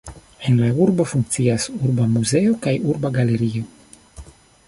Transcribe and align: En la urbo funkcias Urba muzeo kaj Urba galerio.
En 0.47 0.55
la 0.59 0.69
urbo 0.85 1.05
funkcias 1.09 1.67
Urba 1.89 2.07
muzeo 2.15 2.57
kaj 2.65 2.73
Urba 2.95 3.11
galerio. 3.21 3.71